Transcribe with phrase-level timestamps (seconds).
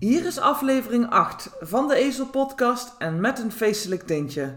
[0.00, 4.54] hier is aflevering 8 van de Ezel Podcast en met een feestelijk tintje.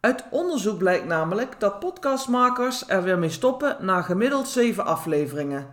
[0.00, 5.66] Uit onderzoek blijkt namelijk dat podcastmakers er weer mee stoppen na gemiddeld 7 afleveringen.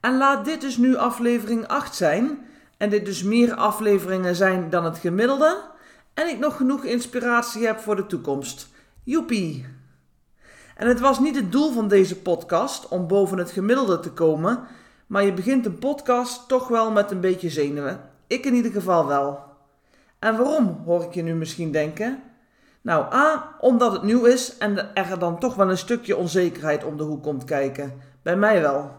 [0.00, 4.84] En laat dit dus nu aflevering 8 zijn, en dit dus meer afleveringen zijn dan
[4.84, 5.62] het gemiddelde,
[6.14, 8.68] en ik nog genoeg inspiratie heb voor de toekomst.
[9.02, 9.66] Joepie!
[10.76, 14.60] En het was niet het doel van deze podcast om boven het gemiddelde te komen,
[15.06, 18.14] maar je begint een podcast toch wel met een beetje zenuwen.
[18.26, 19.40] Ik in ieder geval wel.
[20.18, 22.22] En waarom, hoor ik je nu misschien denken?
[22.82, 26.96] Nou, A, omdat het nieuw is en er dan toch wel een stukje onzekerheid om
[26.96, 28.00] de hoek komt kijken.
[28.22, 28.90] Bij mij wel.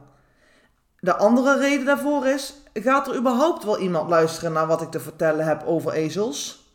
[1.00, 5.00] De andere reden daarvoor is: gaat er überhaupt wel iemand luisteren naar wat ik te
[5.00, 6.66] vertellen heb over ezels?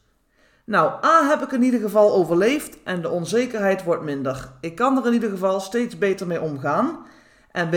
[0.65, 4.53] Nou, A heb ik in ieder geval overleefd en de onzekerheid wordt minder.
[4.61, 7.07] Ik kan er in ieder geval steeds beter mee omgaan.
[7.51, 7.75] En B,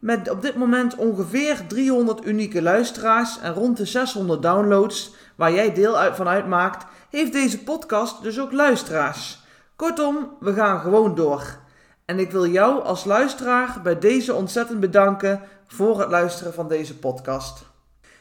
[0.00, 5.74] met op dit moment ongeveer 300 unieke luisteraars en rond de 600 downloads, waar jij
[5.74, 9.42] deel van uitmaakt, heeft deze podcast dus ook luisteraars.
[9.76, 11.58] Kortom, we gaan gewoon door.
[12.04, 16.98] En ik wil jou als luisteraar bij deze ontzettend bedanken voor het luisteren van deze
[16.98, 17.68] podcast.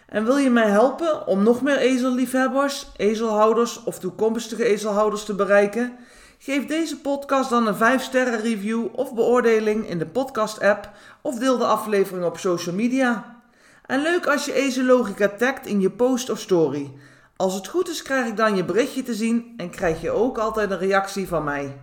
[0.07, 5.97] En wil je mij helpen om nog meer ezelliefhebbers, ezelhouders of toekomstige ezelhouders te bereiken?
[6.41, 10.89] Geef deze podcast dan een 5-sterren review of beoordeling in de podcast-app
[11.21, 13.41] of deel de aflevering op social media.
[13.85, 16.91] En leuk als je Ezelogica tagt in je post of story.
[17.35, 20.37] Als het goed is, krijg ik dan je berichtje te zien en krijg je ook
[20.37, 21.81] altijd een reactie van mij.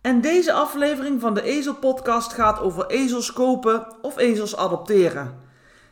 [0.00, 5.40] En deze aflevering van de Ezel Podcast gaat over ezels kopen of ezels adopteren.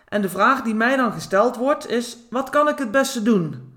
[0.09, 3.75] En de vraag die mij dan gesteld wordt is: wat kan ik het beste doen?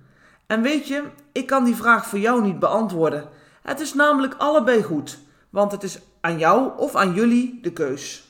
[0.47, 3.41] En weet je, ik kan die vraag voor jou niet beantwoorden.
[3.63, 5.19] Het is namelijk allebei goed,
[5.49, 8.23] want het is aan jou of aan jullie de keus.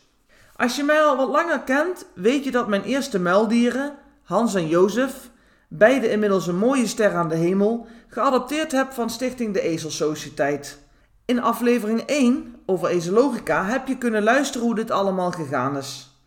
[0.55, 4.67] Als je mij al wat langer kent, weet je dat mijn eerste muildieren, Hans en
[4.67, 5.29] Jozef,
[5.67, 10.79] beide inmiddels een mooie ster aan de hemel, geadopteerd heb van Stichting de Ezelsociëteit.
[11.25, 16.17] In aflevering 1 over ezelogica heb je kunnen luisteren hoe dit allemaal gegaan is.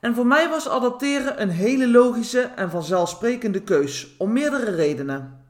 [0.00, 5.41] En voor mij was adopteren een hele logische en vanzelfsprekende keus, om meerdere redenen.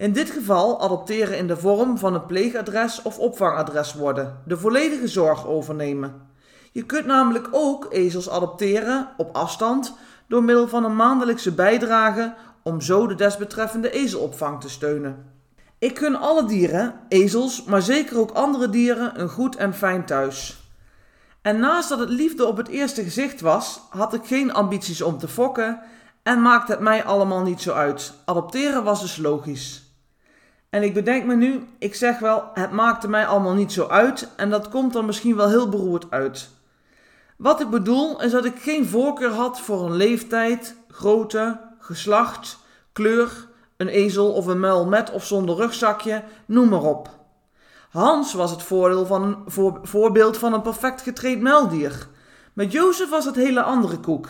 [0.00, 5.08] In dit geval adopteren in de vorm van een pleegadres of opvangadres worden, de volledige
[5.08, 6.28] zorg overnemen.
[6.72, 9.94] Je kunt namelijk ook ezels adopteren op afstand
[10.28, 15.32] door middel van een maandelijkse bijdrage om zo de desbetreffende ezelopvang te steunen.
[15.78, 20.60] Ik gun alle dieren, ezels, maar zeker ook andere dieren, een goed en fijn thuis.
[21.42, 25.18] En naast dat het liefde op het eerste gezicht was, had ik geen ambities om
[25.18, 25.80] te fokken
[26.22, 28.12] en maakte het mij allemaal niet zo uit.
[28.24, 29.88] Adopteren was dus logisch.
[30.70, 34.28] En ik bedenk me nu, ik zeg wel, het maakte mij allemaal niet zo uit
[34.36, 36.48] en dat komt er misschien wel heel beroerd uit.
[37.36, 42.58] Wat ik bedoel is dat ik geen voorkeur had voor een leeftijd, grootte, geslacht,
[42.92, 47.08] kleur, een ezel of een muil met of zonder rugzakje, noem maar op.
[47.90, 49.44] Hans was het van
[49.82, 52.08] voorbeeld van een perfect getraind muildier.
[52.52, 54.28] Met Jozef was het hele andere koek.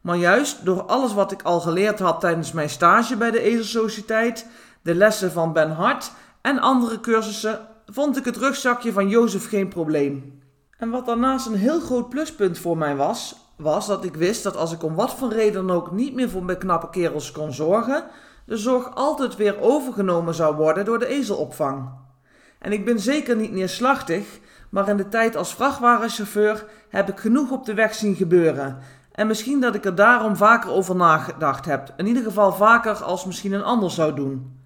[0.00, 4.46] Maar juist door alles wat ik al geleerd had tijdens mijn stage bij de Ezelsociëteit,
[4.82, 9.68] de lessen van Ben Hart en andere cursussen, vond ik het rugzakje van Jozef geen
[9.68, 10.40] probleem.
[10.78, 14.56] En wat daarnaast een heel groot pluspunt voor mij was, was dat ik wist dat
[14.56, 18.04] als ik om wat voor reden ook niet meer voor mijn knappe kerels kon zorgen,
[18.46, 21.90] de zorg altijd weer overgenomen zou worden door de ezelopvang.
[22.58, 27.50] En ik ben zeker niet neerslachtig, maar in de tijd als vrachtwagenchauffeur heb ik genoeg
[27.50, 28.78] op de weg zien gebeuren.
[29.12, 31.92] En misschien dat ik er daarom vaker over nagedacht heb.
[31.96, 34.61] In ieder geval vaker als misschien een ander zou doen.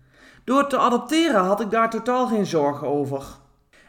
[0.47, 3.25] Door te adopteren had ik daar totaal geen zorgen over.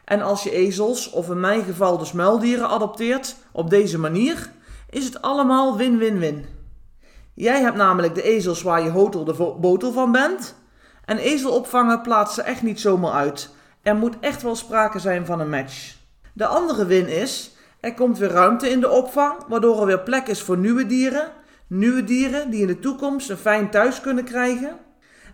[0.04, 4.50] En als je ezels, of in mijn geval dus muildieren, adopteert op deze manier,
[4.90, 6.46] is het allemaal win-win-win.
[7.34, 10.54] Jij hebt namelijk de ezels waar je hotel de botel van bent.
[11.04, 13.50] En ezelopvangen plaatst ze echt niet zomaar uit.
[13.82, 15.96] Er moet echt wel sprake zijn van een match.
[16.32, 20.26] De andere win is, er komt weer ruimte in de opvang, waardoor er weer plek
[20.26, 21.32] is voor nieuwe dieren.
[21.66, 24.86] Nieuwe dieren die in de toekomst een fijn thuis kunnen krijgen.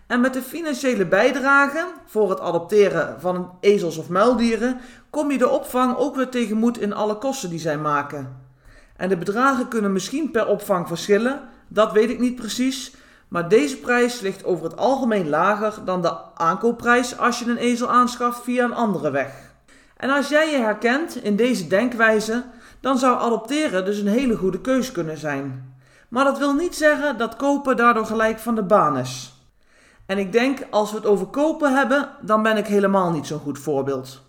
[0.07, 4.79] En met de financiële bijdrage voor het adopteren van ezels of muildieren
[5.09, 8.43] kom je de opvang ook weer tegemoet in alle kosten die zij maken.
[8.95, 12.93] En de bedragen kunnen misschien per opvang verschillen, dat weet ik niet precies,
[13.27, 17.89] maar deze prijs ligt over het algemeen lager dan de aankoopprijs als je een ezel
[17.89, 19.53] aanschaft via een andere weg.
[19.97, 22.43] En als jij je herkent in deze denkwijze,
[22.79, 25.75] dan zou adopteren dus een hele goede keus kunnen zijn.
[26.09, 29.34] Maar dat wil niet zeggen dat kopen daardoor gelijk van de baan is.
[30.05, 33.39] En ik denk, als we het over kopen hebben, dan ben ik helemaal niet zo'n
[33.39, 34.21] goed voorbeeld.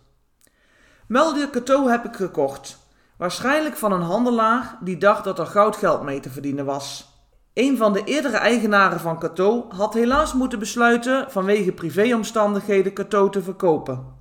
[1.06, 2.78] Meldier Cateau heb ik gekocht.
[3.17, 7.14] Waarschijnlijk van een handelaar die dacht dat er goud geld mee te verdienen was.
[7.55, 13.43] Een van de eerdere eigenaren van Cateau had helaas moeten besluiten vanwege privéomstandigheden Cateau te
[13.43, 14.14] verkopen.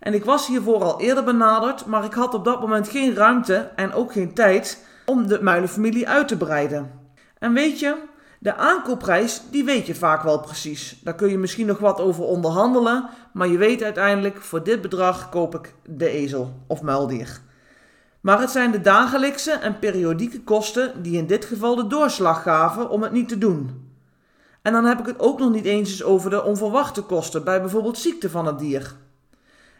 [0.00, 3.54] En ik was hiervoor al eerder benaderd, maar ik had op dat moment geen ruimte
[3.76, 7.00] en ook geen tijd om de muilenfamilie uit te breiden.
[7.38, 7.96] En weet je,
[8.44, 11.00] de aankoopprijs, die weet je vaak wel precies.
[11.02, 15.28] Daar kun je misschien nog wat over onderhandelen, maar je weet uiteindelijk, voor dit bedrag
[15.28, 17.40] koop ik de ezel of muildier.
[18.20, 22.90] Maar het zijn de dagelijkse en periodieke kosten die in dit geval de doorslag gaven
[22.90, 23.90] om het niet te doen.
[24.62, 27.98] En dan heb ik het ook nog niet eens over de onverwachte kosten bij bijvoorbeeld
[27.98, 28.94] ziekte van het dier.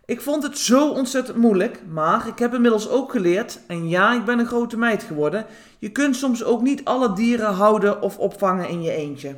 [0.07, 4.25] Ik vond het zo ontzettend moeilijk, maar ik heb inmiddels ook geleerd, en ja, ik
[4.25, 5.47] ben een grote meid geworden,
[5.79, 9.37] je kunt soms ook niet alle dieren houden of opvangen in je eentje.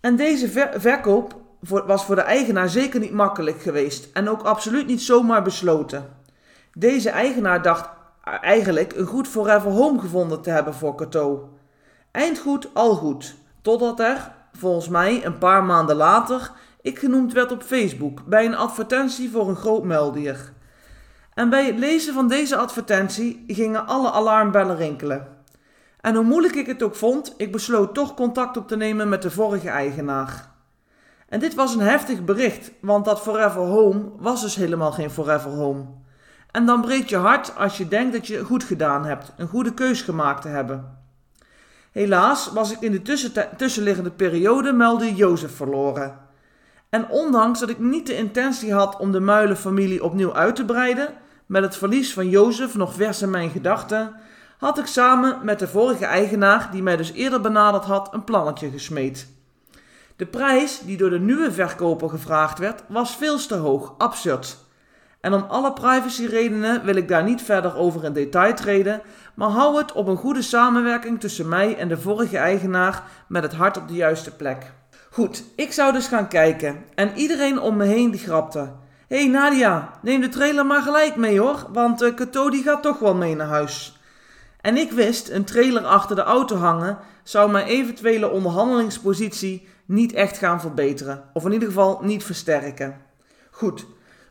[0.00, 1.36] En deze verkoop
[1.86, 6.08] was voor de eigenaar zeker niet makkelijk geweest en ook absoluut niet zomaar besloten.
[6.74, 7.88] Deze eigenaar dacht
[8.40, 11.38] eigenlijk een goed forever home gevonden te hebben voor Cateau.
[12.10, 16.50] Eindgoed, al goed, totdat er, volgens mij een paar maanden later,
[16.82, 20.52] ik genoemd werd op Facebook bij een advertentie voor een groot muildier.
[21.34, 25.28] En bij het lezen van deze advertentie gingen alle alarmbellen rinkelen.
[26.00, 29.22] En hoe moeilijk ik het ook vond, ik besloot toch contact op te nemen met
[29.22, 30.48] de vorige eigenaar.
[31.28, 35.50] En dit was een heftig bericht, want dat Forever Home was dus helemaal geen Forever
[35.50, 35.84] Home.
[36.50, 39.74] En dan breekt je hart als je denkt dat je goed gedaan hebt, een goede
[39.74, 40.98] keus gemaakt te hebben.
[41.92, 43.02] Helaas was ik in de
[43.56, 46.29] tussenliggende periode meldde Jozef verloren.
[46.90, 51.08] En ondanks dat ik niet de intentie had om de muilenfamilie opnieuw uit te breiden,
[51.46, 54.14] met het verlies van Jozef nog vers in mijn gedachten,
[54.58, 58.70] had ik samen met de vorige eigenaar, die mij dus eerder benaderd had, een plannetje
[58.70, 59.28] gesmeed.
[60.16, 64.58] De prijs die door de nieuwe verkoper gevraagd werd, was veel te hoog, absurd.
[65.20, 69.02] En om alle privacyredenen wil ik daar niet verder over in detail treden,
[69.34, 73.54] maar hou het op een goede samenwerking tussen mij en de vorige eigenaar met het
[73.54, 74.72] hart op de juiste plek.
[75.12, 78.72] Goed, ik zou dus gaan kijken en iedereen om me heen die grapte.
[79.08, 82.82] Hé hey Nadia, neem de trailer maar gelijk mee hoor, want uh, Kato die gaat
[82.82, 83.98] toch wel mee naar huis.
[84.60, 90.38] En ik wist, een trailer achter de auto hangen zou mijn eventuele onderhandelingspositie niet echt
[90.38, 93.00] gaan verbeteren, of in ieder geval niet versterken.
[93.50, 93.86] Goed,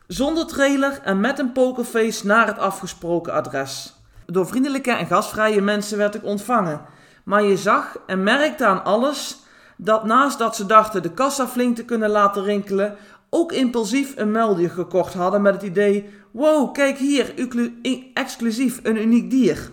[0.06, 3.94] zonder trailer en met een pokerface naar het afgesproken adres.
[4.26, 6.80] Door vriendelijke en gastvrije mensen werd ik ontvangen,
[7.24, 9.48] maar je zag en merkte aan alles
[9.82, 12.96] dat naast dat ze dachten de kassa flink te kunnen laten rinkelen,
[13.30, 17.34] ook impulsief een meldier gekocht hadden met het idee: wow, kijk hier,
[18.14, 19.70] exclusief een uniek dier.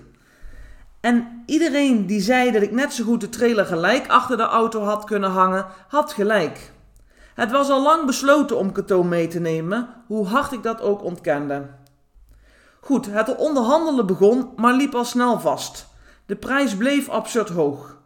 [0.99, 4.81] En iedereen die zei dat ik net zo goed de trailer gelijk achter de auto
[4.83, 6.71] had kunnen hangen, had gelijk.
[7.33, 11.03] Het was al lang besloten om Cato mee te nemen, hoe hard ik dat ook
[11.03, 11.65] ontkende.
[12.81, 15.87] Goed, het onderhandelen begon, maar liep al snel vast.
[16.25, 17.96] De prijs bleef absurd hoog.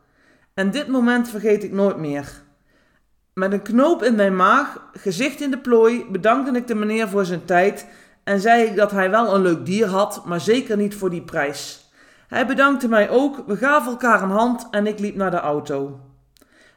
[0.53, 2.41] En dit moment vergeet ik nooit meer.
[3.33, 7.25] Met een knoop in mijn maag, gezicht in de plooi, bedankte ik de meneer voor
[7.25, 7.87] zijn tijd
[8.23, 11.21] en zei ik dat hij wel een leuk dier had, maar zeker niet voor die
[11.21, 11.91] prijs.
[12.27, 15.99] Hij bedankte mij ook, we gaven elkaar een hand en ik liep naar de auto.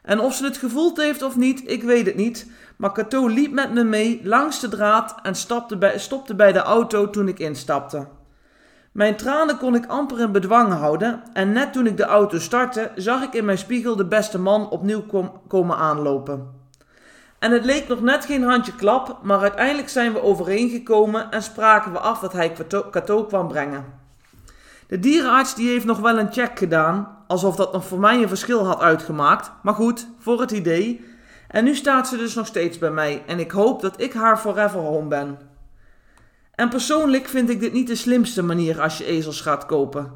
[0.01, 3.51] En of ze het gevoeld heeft of niet, ik weet het niet, maar Cato liep
[3.51, 8.07] met me mee langs de draad en bij, stopte bij de auto toen ik instapte.
[8.95, 12.91] Mijn tranen kon ik amper in bedwang houden en net toen ik de auto startte,
[12.95, 15.03] zag ik in mijn spiegel de beste man opnieuw
[15.47, 16.51] komen aanlopen.
[17.39, 21.91] En het leek nog net geen handje klap, maar uiteindelijk zijn we overeengekomen en spraken
[21.91, 22.55] we af dat hij
[22.91, 23.85] Cato kwam brengen.
[24.87, 28.27] De dierenarts die heeft nog wel een check gedaan, alsof dat nog voor mij een
[28.27, 31.05] verschil had uitgemaakt, maar goed, voor het idee.
[31.47, 34.37] En nu staat ze dus nog steeds bij mij en ik hoop dat ik haar
[34.37, 35.37] forever home ben.
[36.55, 40.11] En persoonlijk vind ik dit niet de slimste manier als je ezels gaat kopen.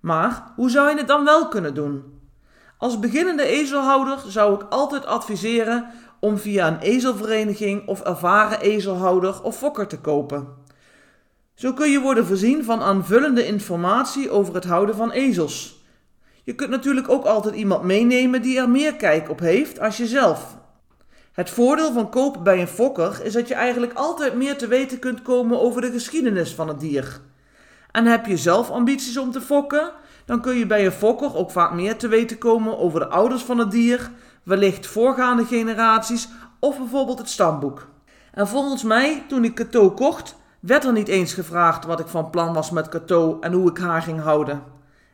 [0.00, 2.02] Maar hoe zou je het dan wel kunnen doen?
[2.78, 5.86] Als beginnende ezelhouder zou ik altijd adviseren
[6.20, 10.48] om via een ezelvereniging of ervaren ezelhouder of fokker te kopen.
[11.54, 15.84] Zo kun je worden voorzien van aanvullende informatie over het houden van ezels.
[16.42, 20.56] Je kunt natuurlijk ook altijd iemand meenemen die er meer kijk op heeft als jezelf.
[21.34, 24.98] Het voordeel van kopen bij een fokker is dat je eigenlijk altijd meer te weten
[24.98, 27.20] kunt komen over de geschiedenis van het dier.
[27.90, 29.90] En heb je zelf ambities om te fokken,
[30.24, 33.42] dan kun je bij een fokker ook vaak meer te weten komen over de ouders
[33.42, 34.10] van het dier,
[34.42, 36.28] wellicht voorgaande generaties
[36.60, 37.86] of bijvoorbeeld het stamboek.
[38.32, 42.30] En volgens mij, toen ik Cato kocht, werd er niet eens gevraagd wat ik van
[42.30, 44.62] plan was met Cato en hoe ik haar ging houden.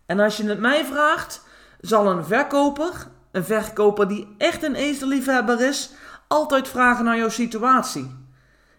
[0.06, 1.42] En als je het mij vraagt,
[1.80, 5.90] zal een verkoper, een verkoper die echt een ezelliefhebber is,
[6.32, 8.16] altijd vragen naar jouw situatie.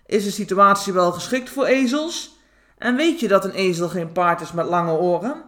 [0.06, 2.40] Is de situatie wel geschikt voor ezels?
[2.78, 5.44] En weet je dat een ezel geen paard is met lange oren?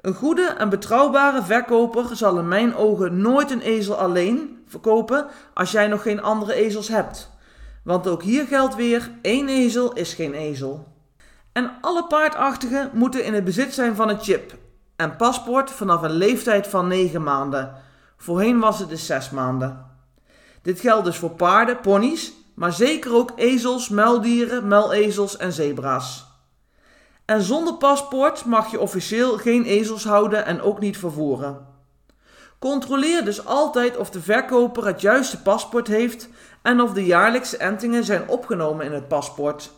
[0.00, 5.70] Een goede en betrouwbare verkoper zal in mijn ogen nooit een ezel alleen verkopen als
[5.70, 7.30] jij nog geen andere ezels hebt.
[7.84, 10.92] Want ook hier geldt weer: één ezel is geen ezel.
[11.52, 14.54] En alle paardachtigen moeten in het bezit zijn van een chip
[14.96, 17.74] en paspoort vanaf een leeftijd van 9 maanden.
[18.16, 19.94] Voorheen was het dus 6 maanden.
[20.66, 26.26] Dit geldt dus voor paarden, ponies, maar zeker ook ezels, muildieren, muilezels en zebra's.
[27.24, 31.66] En zonder paspoort mag je officieel geen ezels houden en ook niet vervoeren.
[32.58, 36.28] Controleer dus altijd of de verkoper het juiste paspoort heeft
[36.62, 39.72] en of de jaarlijkse entingen zijn opgenomen in het paspoort.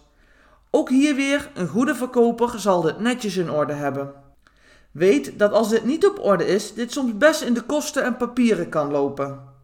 [0.70, 4.12] Ook hier weer, een goede verkoper zal dit netjes in orde hebben.
[4.90, 8.16] Weet dat als dit niet op orde is, dit soms best in de kosten en
[8.16, 9.56] papieren kan lopen.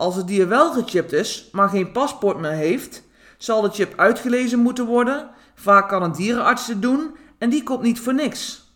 [0.00, 3.02] Als het dier wel gechipt is, maar geen paspoort meer heeft,
[3.38, 5.30] zal de chip uitgelezen moeten worden.
[5.54, 8.72] Vaak kan een dierenarts dit doen en die komt niet voor niks.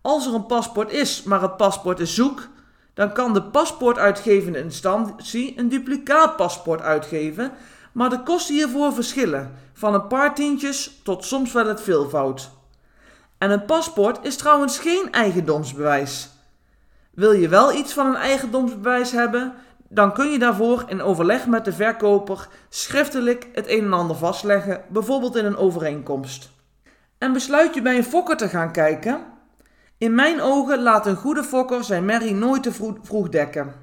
[0.00, 2.48] Als er een paspoort is, maar het paspoort is zoek,
[2.94, 7.52] dan kan de paspoortuitgevende instantie een duplicaat paspoort uitgeven,
[7.92, 12.50] maar de kosten hiervoor verschillen, van een paar tientjes tot soms wel het veelvoud.
[13.38, 16.28] En een paspoort is trouwens geen eigendomsbewijs.
[17.10, 19.54] Wil je wel iets van een eigendomsbewijs hebben,
[19.88, 24.82] dan kun je daarvoor in overleg met de verkoper schriftelijk het een en ander vastleggen,
[24.88, 26.50] bijvoorbeeld in een overeenkomst.
[27.18, 29.20] En besluit je bij een fokker te gaan kijken?
[29.98, 33.74] In mijn ogen laat een goede fokker zijn merrie nooit te vroeg dekken.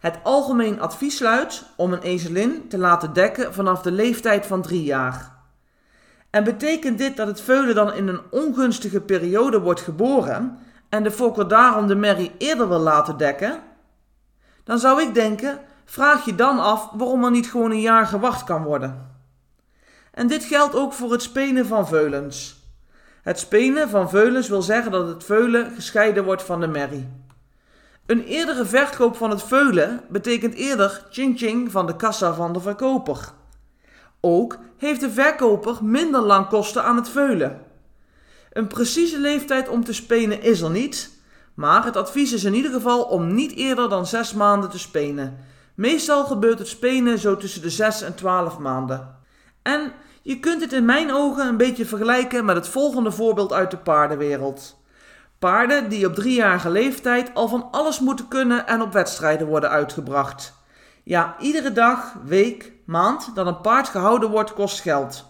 [0.00, 4.82] Het algemeen advies luidt om een ezelin te laten dekken vanaf de leeftijd van drie
[4.82, 5.32] jaar.
[6.30, 10.58] En betekent dit dat het veulen dan in een ongunstige periode wordt geboren
[10.88, 13.62] en de fokker daarom de merrie eerder wil laten dekken?
[14.64, 18.44] Dan zou ik denken, vraag je dan af waarom er niet gewoon een jaar gewacht
[18.44, 19.10] kan worden.
[20.10, 22.60] En dit geldt ook voor het spenen van veulens.
[23.22, 27.08] Het spenen van veulens wil zeggen dat het veulen gescheiden wordt van de merrie.
[28.06, 33.32] Een eerdere verkoop van het veulen betekent eerder ching-ching van de kassa van de verkoper.
[34.20, 37.60] Ook heeft de verkoper minder lang kosten aan het veulen.
[38.52, 41.10] Een precieze leeftijd om te spenen is er niet,
[41.54, 45.38] maar het advies is in ieder geval om niet eerder dan 6 maanden te spenen.
[45.74, 49.16] Meestal gebeurt het spenen zo tussen de 6 en 12 maanden.
[49.62, 49.92] En
[50.22, 53.76] je kunt het in mijn ogen een beetje vergelijken met het volgende voorbeeld uit de
[53.76, 54.80] paardenwereld.
[55.38, 60.54] Paarden die op driejarige leeftijd al van alles moeten kunnen en op wedstrijden worden uitgebracht.
[61.02, 65.24] Ja, iedere dag, week, maand dat een paard gehouden wordt kost geld.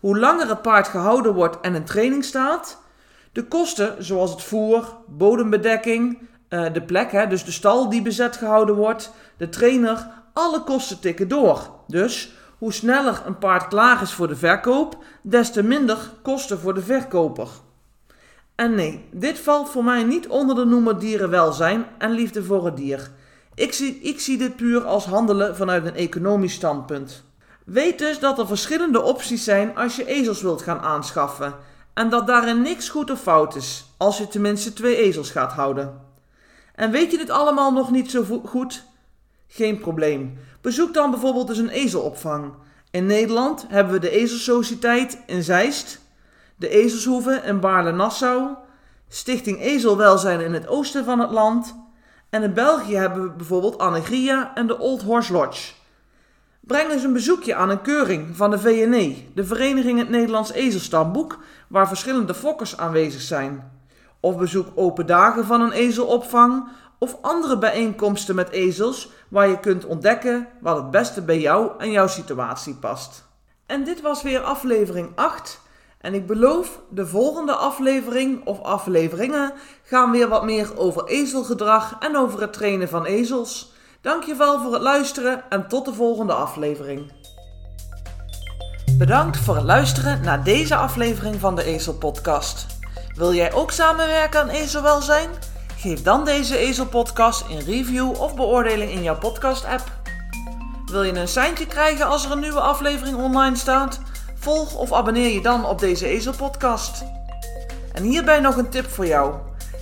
[0.00, 2.81] Hoe langer het paard gehouden wordt en in training staat,
[3.32, 8.36] de kosten zoals het voer, bodembedekking, eh, de plek, hè, dus de stal die bezet
[8.36, 11.70] gehouden wordt, de trainer, alle kosten tikken door.
[11.86, 16.74] Dus hoe sneller een paard klaar is voor de verkoop, des te minder kosten voor
[16.74, 17.48] de verkoper.
[18.54, 22.76] En nee, dit valt voor mij niet onder de noemer dierenwelzijn en liefde voor het
[22.76, 23.10] dier.
[23.54, 27.24] Ik zie, ik zie dit puur als handelen vanuit een economisch standpunt.
[27.64, 31.54] Weet dus dat er verschillende opties zijn als je ezels wilt gaan aanschaffen.
[31.94, 36.00] En dat daarin niks goed of fout is, als je tenminste twee ezels gaat houden.
[36.74, 38.84] En weet je dit allemaal nog niet zo goed?
[39.46, 40.38] Geen probleem.
[40.60, 42.52] Bezoek dan bijvoorbeeld eens een ezelopvang.
[42.90, 46.00] In Nederland hebben we de Ezelsociëteit in Zeist,
[46.56, 48.48] de Ezelshoeve in Baarle-Nassau,
[49.08, 51.74] Stichting Ezelwelzijn in het oosten van het land
[52.30, 55.72] en in België hebben we bijvoorbeeld Annegria en de Old Horse Lodge.
[56.66, 61.38] Breng eens een bezoekje aan een keuring van de VNE, de Vereniging het Nederlands Ezelstamboek,
[61.68, 63.72] waar verschillende fokkers aanwezig zijn.
[64.20, 69.84] Of bezoek open dagen van een ezelopvang of andere bijeenkomsten met ezels waar je kunt
[69.84, 73.24] ontdekken wat het beste bij jou en jouw situatie past.
[73.66, 75.60] En dit was weer aflevering 8.
[75.98, 79.52] En ik beloof, de volgende aflevering of afleveringen
[79.82, 83.71] gaan weer wat meer over ezelgedrag en over het trainen van ezels.
[84.02, 87.12] Dankjewel voor het luisteren en tot de volgende aflevering.
[88.98, 92.66] Bedankt voor het luisteren naar deze aflevering van de Ezel Podcast.
[93.14, 95.30] Wil jij ook samenwerken aan ezelwelzijn?
[95.76, 99.82] Geef dan deze Ezel-podcast een review of beoordeling in jouw podcast-app.
[100.86, 104.00] Wil je een seintje krijgen als er een nieuwe aflevering online staat?
[104.34, 107.04] Volg of abonneer je dan op deze Ezel-podcast.
[107.92, 109.34] En hierbij nog een tip voor jou.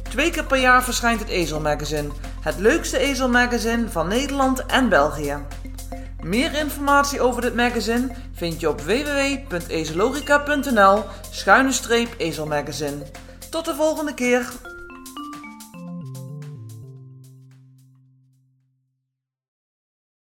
[0.03, 2.11] Twee keer per jaar verschijnt het Ezel Magazine
[2.41, 5.37] het leukste ezelmagazine van Nederland en België.
[6.23, 11.73] Meer informatie over dit magazine vind je op www.ezelogica.nl schuine
[12.17, 13.03] ezelmagazine.
[13.51, 14.49] Tot de volgende keer!